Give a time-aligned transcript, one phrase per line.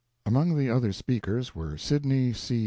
[0.25, 2.59] Among the other speakers were Sydney C.